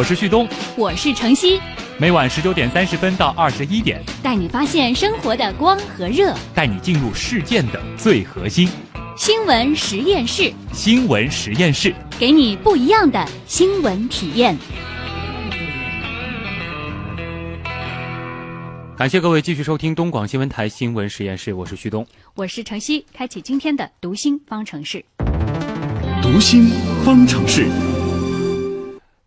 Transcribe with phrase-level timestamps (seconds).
[0.00, 1.60] 我是旭东，我是程曦，
[1.98, 8.66] 每晚十九点三十分到二十一点，带你发现生活的光和热，带你进入事件的最核心。
[9.14, 14.56] 新闻实验室，新闻实验室，给你不一样的新闻体验。
[18.96, 25.04] 感谢各位继续收听东广新闻台新闻实验室，我是旭东，我是程曦，开启今天的读心方程式。
[26.22, 26.70] 读心
[27.04, 27.66] 方程式。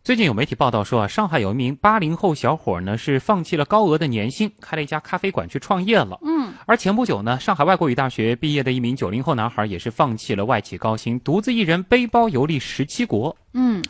[0.04, 6.20] 最近有媒体报道说啊，上海有一名八零后小伙呢，是放弃了高额的年薪，开了一家咖啡馆去创业了。
[6.23, 13.34] 嗯，而前不久呢，上海外国语大学毕业的一名九零后男孩也是放弃了外企高薪，独自一人背包游历十七国。
[13.54, 13.82] 嗯。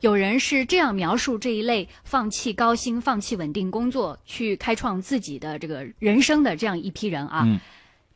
[0.00, 7.46] 有人是这样描述这一类放弃高薪、放弃稳定工作去开创自己的这个人生的这样一批人啊，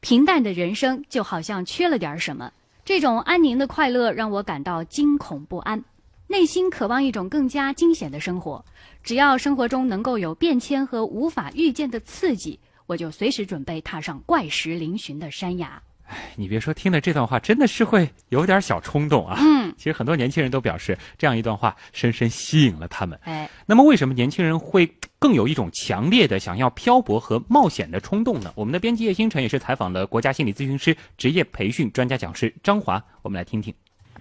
[0.00, 2.50] 平淡的人生就好像缺了点什么。
[2.84, 5.84] 这种安宁的快乐让我感到惊恐不安，
[6.26, 8.64] 内心渴望一种更加惊险的生活。
[9.02, 15.80] 只要生活中能够有变迁和无法预见的刺激，我就随时准备踏上怪石嶙峋的山崖。
[16.06, 19.38] 哎，你别说，听了这段话，真的是会有点小冲动啊。
[19.40, 23.18] 嗯，其实很多年轻人都表示，这样一段话深深吸引了他们。
[23.24, 24.86] 哎，那么为什么年轻人会
[25.18, 28.52] 更有一种强烈的想要漂泊和冒险的冲动呢？
[28.54, 33.74] 我们的编辑叶星辰也是采访了国家心理咨询师、职业培训专家讲师张华，我们来听听。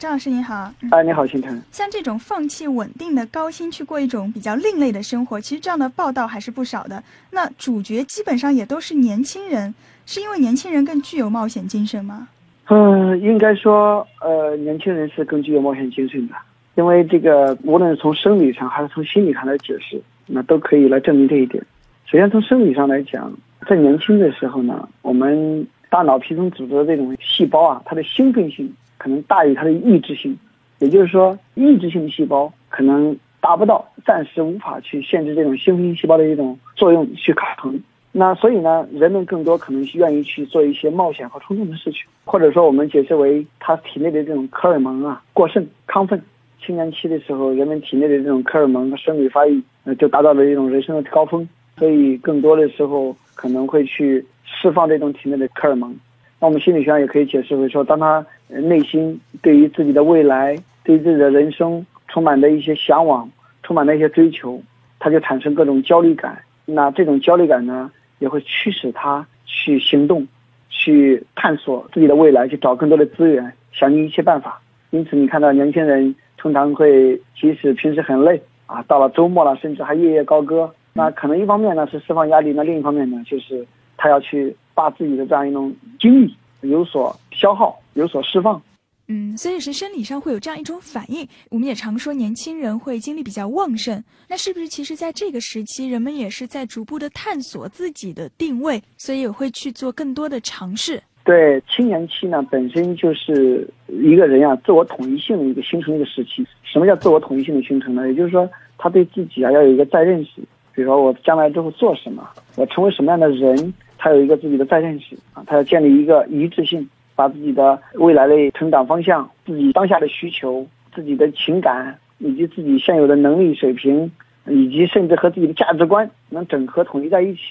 [0.03, 1.61] 张老师您好，哎，你好，星辰。
[1.71, 7.01] 像这种放弃稳定的高薪去过一种比较另类的生活，其实这样的报道还是不少的。
[7.31, 9.73] 那主角基本上也都是年轻人，
[10.05, 12.27] 是因为年轻人更具有冒险精神吗？
[12.65, 16.35] 嗯，应该说，呃，年轻人是更具有冒险精神的，
[16.75, 21.63] 因为这个无论是从生理上还是从心理上来解释，那都可以来证明这一点。
[22.07, 23.31] 首先从生理上来讲，
[23.69, 28.69] 在年轻的时候呢，我们大脑皮层组织的这种细胞啊，它的兴奋性。
[29.03, 30.33] 可能大于它的抑制性，
[30.79, 37.77] 也就是说，抑制性细胞可能达不到，暂时无法去限制这种兴奋性细胞的一种作用去抗衡。
[38.13, 46.23] 那所以呢，人们更多可能是愿意去做一些冒险和冲动的事情，或者说我们解释为他体内的这种荷尔蒙啊过剩、亢奋。
[46.65, 51.45] 青年期的时候，人们体内的这种荷尔蒙和生理发育呃就达到了一种人生的高峰，
[51.77, 55.93] 所以更多的时候可能会去释放这种体内的荷尔蒙。
[56.39, 63.29] 那我们心理学上也可以解释为说，当他内心对于自己的未来、对自己的人生充满的一些向往、
[63.63, 64.61] 充满的一些追求，
[64.99, 66.37] 他就产生各种焦虑感。
[66.65, 70.27] 那这种焦虑感呢，也会驱使他去行动、
[70.69, 74.61] 去探索自己的未来，去找更多的资源，想尽一切办法。
[74.91, 80.71] 因此，你看到年轻人通常会，即使平时很累啊，到了周末了，甚至还夜夜高歌。
[80.93, 83.65] 那可能一方面呢是释放压力，那另一方面呢就是
[83.97, 84.55] 他要去。
[84.75, 88.61] 把自己的这样一种精力有所消耗，有所释放。
[89.09, 91.27] 嗯，所以是生理上会有这样一种反应。
[91.49, 101.03] 我们也常说年轻人会精力比较旺盛，那是不是其实在这个时期，人们也是在逐步的探索自己的定位，所以也会去做更多的尝试？
[101.25, 106.45] 对，青年期呢本身就是一个人啊自我统一性的一个形成一个时期。
[106.63, 108.07] 什么叫自我统一性的形成呢？
[108.07, 110.41] 也就是说，他对自己啊要有一个再认识。
[110.73, 113.73] 比如说，我将来之后做什么，我成为什么样的人。
[113.97, 124.11] 他有一个自己的再认识啊，他要建立一个一致性，把自己的未来的成长方向、自己当下的需求、自己的情感以及自己现有的能力水平，
[124.47, 127.41] 以及甚至和自己的价值观能整合统一在一起，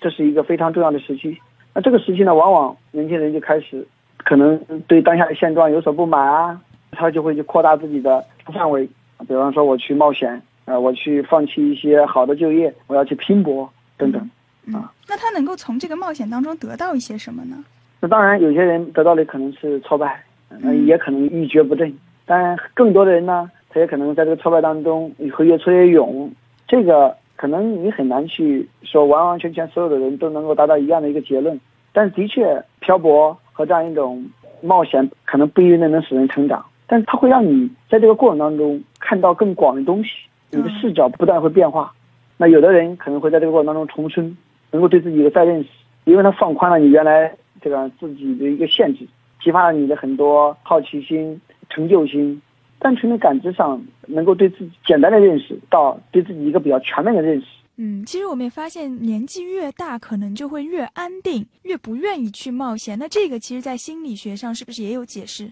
[0.00, 1.36] 这是一个非常重要的时期。
[1.74, 3.86] 那这个时期呢，往往年轻人就开始
[4.18, 8.86] 可能对当下的现状有所不满啊，他就会去扩大自己的范围，
[9.26, 14.30] 比方说我去冒险，呃，我去放弃一些好的就业，我要去拼搏等等。
[14.72, 17.64] 啊，那他能够从这个冒险当中得到一些什么呢？
[18.04, 20.20] 那当然，有些人得到的可能是挫败，
[20.58, 21.94] 那，也可能一蹶不振。
[22.26, 26.28] 但更多的人呢，他也可能在这个挫败当中会越挫越勇。
[26.66, 31.56] 这个可能你很难去说完完全全所有的人都能够达到一样的一个结论。
[31.92, 34.26] 但的确，漂泊和这样一种
[34.62, 40.10] 冒险可能不一定能使人成长，但是它会让你在这个过程当中看到更广的东西，
[40.50, 41.92] 你的视角不断会变化。
[42.36, 44.36] 那有的人可能会在这个过程当中重生。
[44.72, 45.68] 能够对自己有个再认识，
[46.04, 47.30] 因为他放宽了你原来
[47.62, 49.06] 这个自己的一个限制，
[49.42, 52.40] 激发了你的很多好奇心、成就心，
[52.78, 57.46] 单纯的感知上能够对自己简单的认识到对自己一个比较全面的认识。
[57.76, 62.98] 嗯，其实我们也发现，年纪越大，可能就会越安定，越不愿意去冒险。
[62.98, 65.50] 那这个其实，在心理学上是不是也有解释？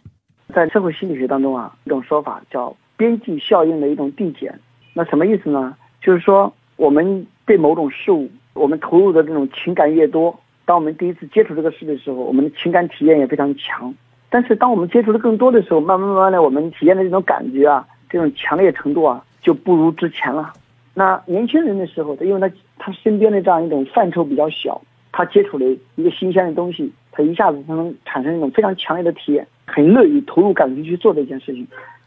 [0.55, 4.59] 在社会心理学当中啊，一种说法叫边际效应的一种递减。
[4.93, 5.77] 那什么意思呢？
[6.03, 8.29] 就是说我们对某种事物。
[8.53, 10.37] 我们投入的这种情感越多，
[10.71, 13.93] 当我们第一次接触这个事的时候，我们的情感体验也非常强。
[14.29, 20.53] 但是当我们接触的更多的时候，慢慢慢慢的，我们体验的这种感觉啊，这种强烈程度啊，就不如之前了。
[20.95, 24.81] 那年轻人的时候，他因为他他身边的这样一种范畴比较小，
[25.11, 31.67] 他接触了一个新鲜的东西，他一下子他能产生一种非常强烈的体验，很乐于投入感情去做这件事情。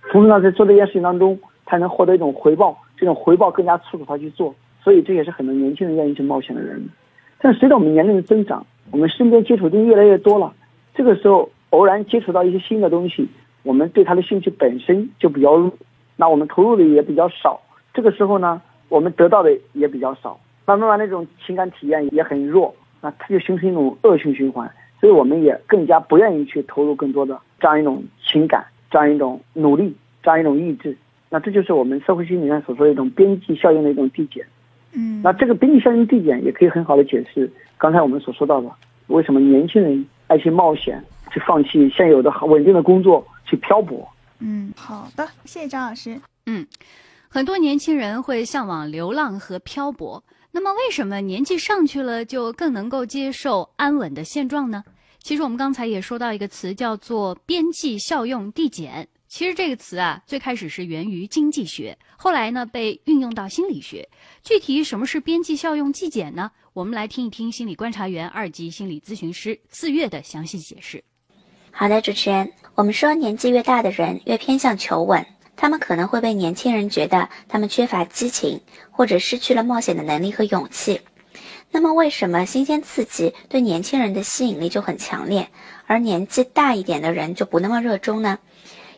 [0.09, 4.55] 同时呢，在做这件事情当中，他能获得一种回报，这种回报更加促使他去做。
[4.81, 6.81] 所以这也是很多年轻人愿意去冒险的人。
[7.43, 10.53] 但随着我们年龄的增长，我们身边接触的越来越多了，
[10.95, 13.27] 这个时候偶然接触到一些新的东西，
[13.63, 15.69] 我们对它的兴趣本身就比较弱，
[16.15, 17.59] 那我们投入的也比较少。
[17.93, 24.71] 这个时候呢，我们得到的也比较少，慢慢慢那种情感体验也很弱，那它就形成一种恶性循环。
[25.01, 29.93] 所以我们也更加不愿意去投入更多的这样一种情感，这样一种努力，
[30.23, 30.95] 这样一种意志。
[31.29, 34.45] 那这就是我们社会心理学所说的一种边际效应的一种递减。
[34.93, 38.71] 嗯，那这个边际效应递减也可以很好的解释刚才我们所说到的，
[39.07, 44.07] 为什么年轻人爱去冒险，去放弃现有的稳定的工作，去漂泊。
[44.39, 46.19] 嗯，好的，谢谢张老师。
[46.45, 46.65] 嗯，
[47.27, 54.83] 很多年轻人会向往流浪和漂泊，那么为什么年纪上去了就更能够接受安稳的现状呢？
[55.19, 59.07] 其实我们刚才也说到一个词，叫做边际效用递减。
[59.33, 64.07] 其实这个词啊，最开始是源于经济学，后来呢被运用到心理学。
[64.43, 66.51] 具体什么是边际效用递减呢？
[66.71, 71.03] 我们来听一听心理观察员、二级心理咨询师四月的详细解释。
[71.71, 75.25] 好的，主持人，我们说年纪越大的人越偏向求稳，
[75.55, 81.01] 他们可能会被年轻人觉得他们缺乏激情，或者失去了冒险的能力和勇气。
[81.71, 85.49] 那么，为什么新鲜刺激对年轻人的吸引力就很强烈，
[85.87, 88.37] 而年纪大一点的人就不那么热衷呢？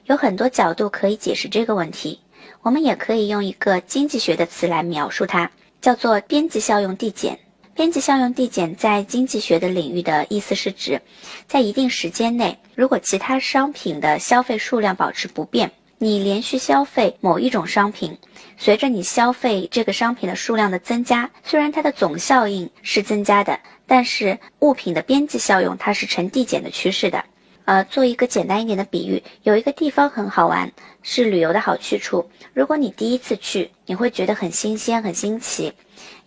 [0.06, 2.20] 有很多角度可以解释这个问题，
[2.62, 5.50] 我们也可以用一个经济学的词来描述它，
[5.82, 7.40] 叫做边际效用递减。
[7.74, 11.02] 边际效用递减在经济学的领域的意思是指，
[11.48, 18.16] 在一定时间内，如果其他商品的消费数量保持不变，你连续消费某一种商品，
[18.58, 27.26] 随着你消费这个商品的数量的增加，虽然它的总效应是增加的，但是物品的边际效用它是呈递减的趋势的。
[27.66, 30.72] 呃，做一个简单一点的比喻，有一个地方很好玩，
[31.02, 32.30] 是旅游的好去处。
[32.54, 35.74] 如果你第一次去，你会觉得很新鲜、很新奇，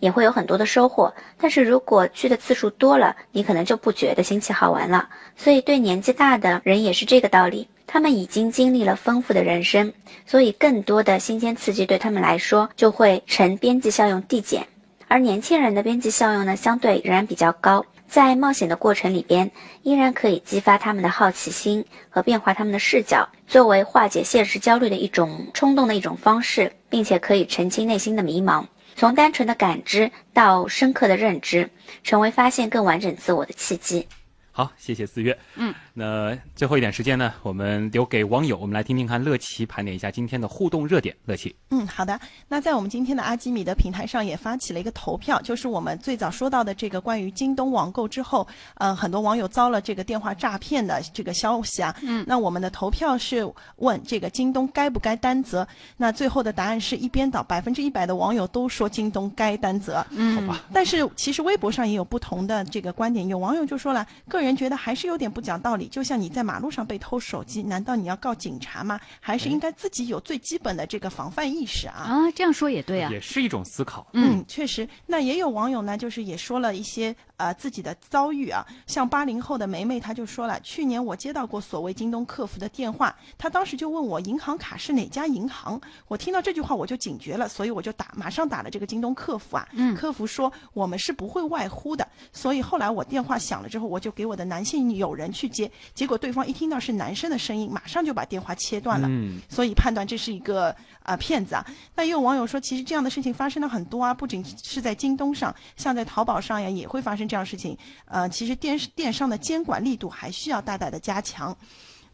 [0.01, 1.15] 也会有很多的收获。
[1.41, 5.09] 但是如果去的次数多了，你可能就不觉得新奇好玩了。
[5.37, 9.93] 所以对年纪大的人也是这个道理，他们已经经历了丰富的人生，
[10.27, 14.67] 所以更多的新鲜刺激对他们来说就会呈边际效用递减，
[15.07, 17.87] 而年轻人的边际效用呢，相对仍然比较高。
[18.09, 19.51] 在冒险的过程里边，
[19.83, 28.65] 依然可以激发他们的好奇心和变化他们的视角，作为化解现实焦虑的一种冲动的一种方式，并且可以澄清内心的迷茫，
[28.97, 31.69] 从单纯的感知到深刻的认知，
[32.03, 34.09] 成为发现更完整自我的契机。
[34.51, 35.39] 好，谢谢四月。
[35.55, 41.13] 嗯，那最后一点时间呢，我们留给网友，我们来听听看乐奇盘点一下今天的互动热点。
[41.25, 42.21] 乐奇，嗯，好的。
[42.47, 48.47] 那在我们今天的阿基米德平台上也发起了一个投票，就是我们最早说到的这个关于京东网购之后，
[48.77, 51.93] 呃，很多网友遭了这个电话诈骗的这个消息啊。
[52.03, 53.45] 嗯，那我们的投票是
[53.79, 55.67] 问这个京东该不该担责？
[55.97, 60.07] 那最后的答案是一边倒，百分之一百的网友都说京东该担责。
[60.11, 60.63] 嗯，好吧。
[60.73, 65.88] 但是其实微博上也有不同的这个观点，有网友就说了，个人觉得还是有点不讲道理。
[65.89, 69.01] 就像你在马路上被偷手机，难道你要告警察吗？
[69.21, 71.95] 还是应该自己有最基本的这个防范意识啊？
[71.95, 73.11] 啊，这样说也对啊。
[73.11, 74.07] 也是一种思考。
[74.13, 74.89] 嗯，确实。
[75.07, 78.63] 那也有网友呢，就是也说了一些呃自己的遭遇啊。
[78.87, 85.81] 像八零后的梅梅，她就说了，去年我接到过所谓京东客服的电话，她当时就问我银行卡是哪家银行。
[86.07, 89.67] 我听到这句话我就警觉了，所以我就打马上打了这个京东客服啊。
[89.73, 99.07] 嗯，客服说我们是不会外呼的，所以后来我电话响了之后，我就给我的男性友人去接，结果对方一听到是男生的声音，马上就把电话切断了。
[99.09, 101.65] 嗯，所以判断这是一个啊、骗子啊。
[101.95, 107.77] 那也有网友说，其实这样的事情发生了很多啊，不仅是在京东上，像在淘宝上呀，也会发生这样事情。
[108.07, 111.55] 呃，其实电电商的监管力度还需要大大的加强。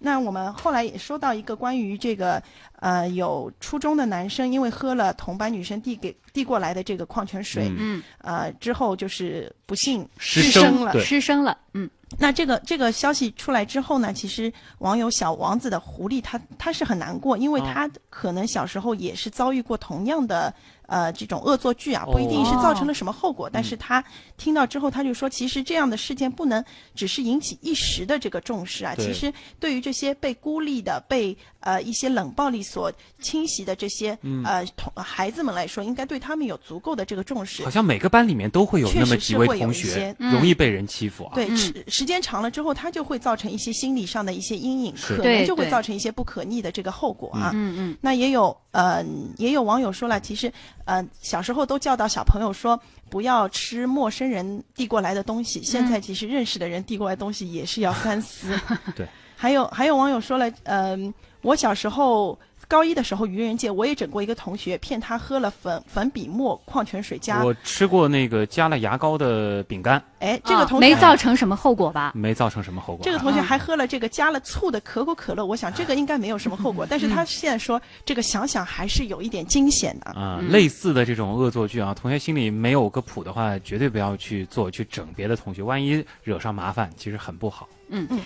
[0.01, 2.43] 那我们后来也收到一个关于这个，
[2.81, 10.93] 呃，有初中的男生因为喝了同班女生递给递过来的这个矿泉水，嗯，呃，之后就是不幸失声了。
[10.93, 11.57] 对失声了。
[11.73, 20.53] 嗯，那这个这个消息出来之后呢，其实网友小王子的狐狸他他是很难过，因为哦他可能小时候也是遭遇过同样的
[20.87, 24.03] 呃这种恶作剧啊，不一定是造成了什么后果，但是他
[24.37, 26.65] 听到之后他就说，其实这样的事件不能
[26.95, 37.63] 只是引起一时的这个重视啊，其实对于这些被孤立的、被呃一些冷暴力所侵袭的这些、呃同孩子们来说，应该对他们有足够的这个重视。
[37.65, 37.71] 好。
[37.71, 41.33] 像每个班里面都会有那么确实几位是会有一同学些容易被人欺负啊。
[41.35, 41.57] 对，嗯。
[41.57, 47.51] 时时间长了之后，他就会造成一些心理上的一些阴影，可能就会造成一些不可逆的这个后果啊。
[47.53, 47.99] 嗯嗯。
[48.01, 49.03] 那也有呃，
[49.39, 50.53] 也有网友说了，其实
[50.85, 52.79] 呃小时候都教导小朋友说
[53.09, 58.59] 不要吃陌生人递过来的东西，现在其实认识的人递过来的东西也是要三思。
[58.97, 62.39] 对，还有还有网友说了，嗯、我小时候。
[62.69, 72.13] 高一的时候，愚人节我也整过一个同学，骗他喝了粉粉笔墨矿泉水加，我吃过那个加了牙膏的饼干，哎，这个啊同学没造成什么后果吧？
[72.15, 73.05] 没造成什么后果。
[73.05, 80.11] 这个同学还喝了这个加了醋的可口可乐，我想这个应该没有什么后果，但是他现在说这个想想还是有一点惊险的。
[80.13, 87.69] 啊、类似的这种恶作剧啊，同学心里没有个谱的话，绝对不要去做，去整别的同学，万一惹上麻烦，其实很不好。
[87.89, 88.21] 嗯嗯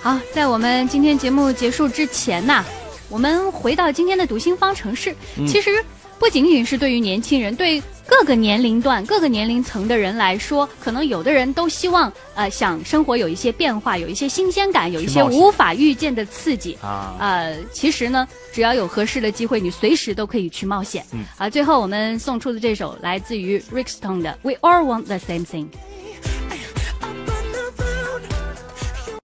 [0.00, 2.64] 好，在我们今天节目结束之前呐，
[3.08, 5.14] 我们回到今天的读心方程式。
[5.46, 5.84] 其实
[6.18, 16.76] 不仅仅是对于年轻人，对各个年龄段、各个年龄层的人来说，可能有的人都希望呃想生活有一些变化，有一些新鲜感，有一些无法预见的刺激。
[16.82, 21.04] 啊，呃，其实呢，只要有合适的机会，你随时都可以去冒险。
[21.12, 25.64] 嗯啊，最后我们送出的这首来自于 Rick Stone 的《We All Want the Same Thing》。